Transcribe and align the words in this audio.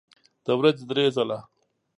د 0.45 0.47
ورځې 0.59 0.83
درې 0.89 1.05
ځله 1.15 1.39